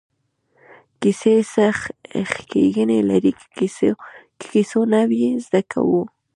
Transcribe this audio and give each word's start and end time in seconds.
کیسې 1.01 1.35
څه 1.51 1.65
ښېګڼې 2.31 2.99
لري 3.09 3.31
له 3.37 3.45
کیسو 4.43 4.81
نه 4.91 5.01
څه 5.11 5.29
زده 5.45 5.61
کوو. 5.71 6.01